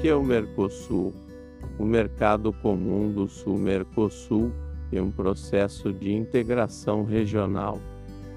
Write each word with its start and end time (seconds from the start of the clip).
que 0.00 0.08
é 0.08 0.14
o 0.14 0.22
Mercosul? 0.22 1.14
O 1.78 1.84
Mercado 1.84 2.52
Comum 2.52 3.10
do 3.10 3.28
Sul-Mercosul 3.28 4.52
é 4.92 5.00
um 5.00 5.10
processo 5.10 5.92
de 5.92 6.12
integração 6.12 7.04
regional, 7.04 7.80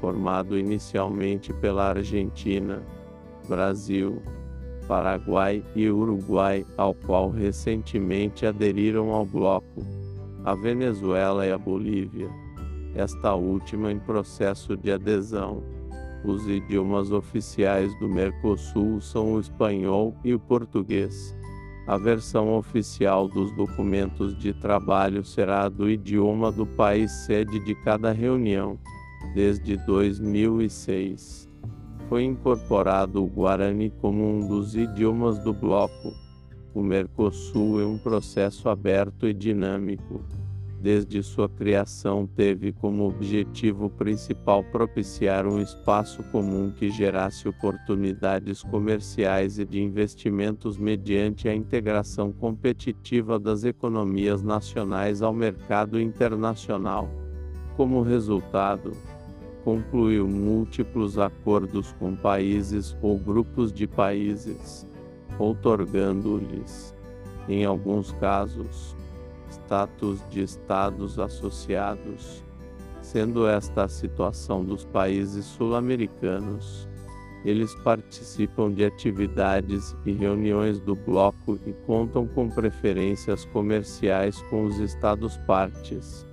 formado 0.00 0.58
inicialmente 0.58 1.52
pela 1.54 1.88
Argentina, 1.88 2.82
Brasil, 3.48 4.22
Paraguai 4.86 5.62
e 5.74 5.88
Uruguai, 5.88 6.64
ao 6.76 6.94
qual 6.94 7.30
recentemente 7.30 8.46
aderiram 8.46 9.10
ao 9.10 9.26
bloco, 9.26 9.84
a 10.44 10.54
Venezuela 10.54 11.46
e 11.46 11.52
a 11.52 11.58
Bolívia, 11.58 12.30
esta 12.94 13.34
última 13.34 13.92
em 13.92 13.98
processo 13.98 14.76
de 14.76 14.92
adesão. 14.92 15.62
Os 16.24 16.46
idiomas 16.46 17.10
oficiais 17.12 17.96
do 17.98 18.08
Mercosul 18.08 19.00
são 19.00 19.34
o 19.34 19.40
espanhol 19.40 20.14
e 20.24 20.34
o 20.34 20.38
português. 20.38 21.39
A 21.86 21.96
versão 21.96 22.56
oficial 22.56 23.26
dos 23.26 23.50
documentos 23.52 24.36
de 24.38 24.52
trabalho 24.52 25.24
será 25.24 25.68
do 25.68 25.90
idioma 25.90 26.52
do 26.52 26.66
país 26.66 27.10
sede 27.26 27.58
de 27.60 27.74
cada 27.74 28.12
reunião, 28.12 28.78
desde 29.34 29.76
2006. 29.76 31.48
Foi 32.08 32.24
incorporado 32.24 33.22
o 33.22 33.26
Guarani 33.26 33.90
como 34.00 34.24
um 34.24 34.46
dos 34.46 34.76
idiomas 34.76 35.38
do 35.38 35.52
bloco. 35.52 36.12
O 36.74 36.82
Mercosul 36.82 37.80
é 37.80 37.86
um 37.86 37.98
processo 37.98 38.68
aberto 38.68 39.26
e 39.26 39.34
dinâmico 39.34 40.24
desde 40.80 41.22
sua 41.22 41.48
criação 41.48 42.26
teve 42.26 42.72
como 42.72 43.06
objetivo 43.06 43.90
principal 43.90 44.64
propiciar 44.64 45.46
um 45.46 45.60
espaço 45.60 46.22
comum 46.32 46.70
que 46.70 46.90
gerasse 46.90 47.46
oportunidades 47.46 48.62
comerciais 48.62 49.58
e 49.58 49.66
de 49.66 49.82
investimentos 49.82 50.78
mediante 50.78 51.48
a 51.48 51.54
integração 51.54 52.32
competitiva 52.32 53.38
das 53.38 53.62
economias 53.62 54.42
nacionais 54.42 55.20
ao 55.20 55.34
mercado 55.34 56.00
internacional. 56.00 57.10
Como 57.76 58.02
resultado, 58.02 58.92
concluiu 59.62 60.26
múltiplos 60.26 61.18
acordos 61.18 61.92
com 61.98 62.16
países 62.16 62.96
ou 63.02 63.18
grupos 63.18 63.70
de 63.70 63.86
países, 63.86 64.86
outorgando-lhes, 65.38 66.94
em 67.46 67.66
alguns 67.66 68.12
casos, 68.12 68.96
status 69.50 70.26
de 70.30 70.42
Estados 70.42 71.18
associados, 71.18 72.44
sendo 73.00 73.46
esta 73.46 73.84
a 73.84 73.88
situação 73.88 74.64
dos 74.64 74.84
países 74.84 75.44
sul-americanos. 75.44 76.88
Eles 77.44 77.74
participam 77.76 78.70
de 78.70 78.84
atividades 78.84 79.96
e 80.04 80.12
reuniões 80.12 80.78
do 80.78 80.94
bloco 80.94 81.58
e 81.66 81.72
contam 81.86 82.26
com 82.26 82.50
preferências 82.50 83.46
comerciais 83.46 84.42
com 84.50 84.64
os 84.64 84.78
Estados 84.78 85.38
partes. 85.38 86.26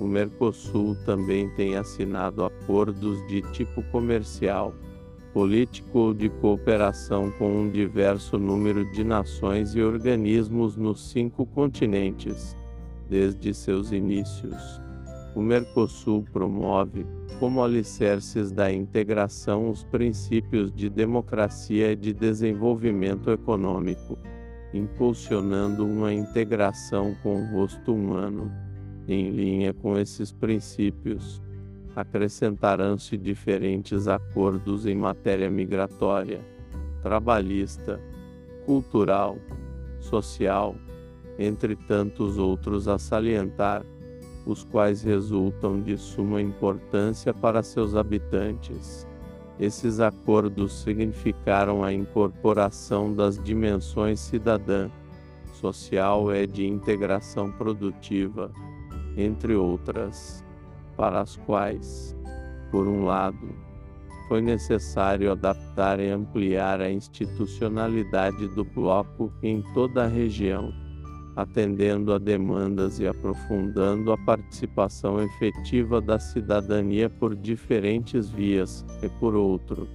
O 0.00 0.06
Mercosul 0.06 0.96
também 1.04 1.48
tem 1.50 1.76
assinado 1.76 2.44
acordos 2.44 3.26
de 3.26 3.42
tipo 3.52 3.82
comercial, 3.90 4.74
político 5.36 6.14
de 6.14 6.30
cooperação 6.30 7.30
com 7.32 7.60
um 7.60 7.68
diverso 7.68 8.38
número 8.38 8.90
de 8.92 9.04
nações 9.04 9.74
e 9.74 9.82
organismos 9.82 10.78
nos 10.78 11.10
cinco 11.10 11.44
continentes 11.44 12.56
desde 13.06 13.52
seus 13.52 13.92
inícios. 13.92 14.80
O 15.34 15.42
Mercosul 15.42 16.24
promove, 16.32 17.04
como 17.38 17.62
alicerces 17.62 18.50
da 18.50 18.72
integração, 18.72 19.68
os 19.68 19.84
princípios 19.84 20.72
de 20.72 20.88
democracia 20.88 21.92
e 21.92 21.96
de 21.96 22.14
desenvolvimento 22.14 23.30
econômico, 23.30 24.18
impulsionando 24.72 25.84
uma 25.84 26.14
integração 26.14 27.14
com 27.22 27.42
o 27.42 27.46
rosto 27.52 27.92
humano. 27.92 28.50
Em 29.06 29.28
linha 29.28 29.74
com 29.74 29.98
esses 29.98 30.32
princípios, 30.32 31.42
acrescentarão-se 31.96 33.16
diferentes 33.16 34.06
acordos 34.06 34.84
em 34.84 34.94
matéria 34.94 35.48
migratória, 35.48 36.42
trabalhista, 37.02 37.98
cultural, 38.66 39.38
social, 39.98 40.76
entre 41.38 41.74
tantos 41.74 42.36
outros 42.36 42.86
a 42.86 42.98
salientar, 42.98 43.82
os 44.44 44.62
quais 44.62 45.02
resultam 45.02 45.80
de 45.80 45.96
suma 45.96 46.40
importância 46.40 47.32
para 47.32 47.62
seus 47.62 47.96
habitantes. 47.96 49.06
Esses 49.58 49.98
acordos 50.00 50.82
significaram 50.82 51.82
a 51.82 51.92
incorporação 51.92 53.12
das 53.12 53.42
dimensões 53.42 54.20
cidadã, 54.20 54.90
social 55.54 56.32
e 56.34 56.46
de 56.46 56.66
integração 56.66 57.50
produtiva, 57.50 58.52
entre 59.16 59.54
outras, 59.54 60.44
para 60.96 61.20
as 61.20 61.36
quais, 61.36 62.16
por 62.70 62.86
um 62.86 63.04
lado, 63.04 63.54
foi 64.28 64.40
necessário 64.40 65.30
adaptar 65.30 66.00
e 66.00 66.10
ampliar 66.10 66.80
a 66.80 66.90
institucionalidade 66.90 68.48
do 68.48 68.64
bloco 68.64 69.32
em 69.42 69.62
toda 69.72 70.04
a 70.04 70.08
região 70.08 70.72
atendendo 71.36 72.14
a 72.14 72.18
demandas 72.18 72.98
e 72.98 73.06
aprofundando 73.06 74.10
a 74.10 74.16
participação 74.16 75.22
efetiva 75.22 76.00
da 76.00 76.18
cidadania 76.18 77.10
por 77.10 77.36
diferentes 77.36 78.30
vias, 78.30 78.86
e 79.02 79.08
por 79.20 79.34
outro, 79.34 79.86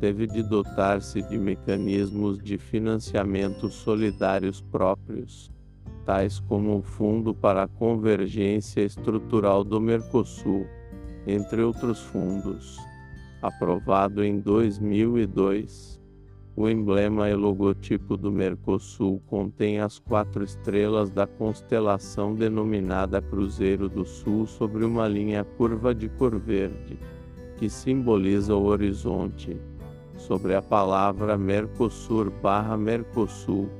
teve 0.00 0.26
de 0.26 0.42
dotar-se 0.42 1.22
de 1.22 1.38
mecanismos 1.38 2.42
de 2.42 2.58
financiamento 2.58 3.70
solidários 3.70 4.60
próprios, 4.60 5.52
como 6.48 6.78
o 6.78 6.82
Fundo 6.82 7.32
para 7.32 7.62
a 7.62 7.68
Convergência 7.68 8.80
Estrutural 8.80 9.62
do 9.62 9.80
Mercosul, 9.80 10.66
entre 11.24 11.62
outros 11.62 12.00
fundos, 12.00 12.76
aprovado 13.40 14.24
em 14.24 14.40
2002. 14.40 16.00
O 16.56 16.68
emblema 16.68 17.30
e 17.30 17.34
logotipo 17.34 18.16
do 18.16 18.32
Mercosul 18.32 19.22
contém 19.28 19.78
as 19.78 20.00
quatro 20.00 20.42
estrelas 20.42 21.10
da 21.10 21.28
constelação 21.28 22.34
denominada 22.34 23.22
Cruzeiro 23.22 23.88
do 23.88 24.04
Sul 24.04 24.48
sobre 24.48 24.84
uma 24.84 25.06
linha 25.06 25.44
curva 25.44 25.94
de 25.94 26.08
cor 26.08 26.36
verde, 26.40 26.98
que 27.56 27.70
simboliza 27.70 28.56
o 28.56 28.64
horizonte. 28.64 29.56
Sobre 30.16 30.56
a 30.56 30.60
palavra 30.60 31.38
Mercosur 31.38 32.30
barra 32.42 32.76
Mercosul, 32.76 33.70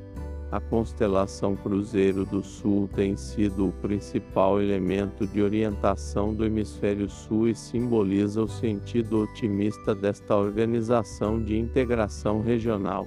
a 0.50 0.60
constelação 0.60 1.54
Cruzeiro 1.54 2.24
do 2.24 2.42
Sul 2.42 2.88
tem 2.92 3.16
sido 3.16 3.68
o 3.68 3.72
principal 3.72 4.60
elemento 4.60 5.26
de 5.26 5.40
orientação 5.40 6.34
do 6.34 6.44
Hemisfério 6.44 7.08
Sul 7.08 7.48
e 7.48 7.54
simboliza 7.54 8.42
o 8.42 8.48
sentido 8.48 9.22
otimista 9.22 9.94
desta 9.94 10.36
organização 10.36 11.40
de 11.40 11.56
integração 11.56 12.42
regional. 12.42 13.06